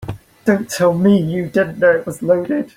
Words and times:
Don't 0.45 0.67
tell 0.67 0.95
me 0.97 1.21
you 1.21 1.45
didn't 1.47 1.77
know 1.77 1.91
it 1.95 2.07
was 2.07 2.23
loaded. 2.23 2.69